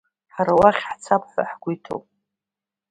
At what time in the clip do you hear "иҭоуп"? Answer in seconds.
1.75-2.05